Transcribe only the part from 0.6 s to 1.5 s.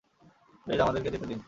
Please, আমাদেরকে যেতে দিন!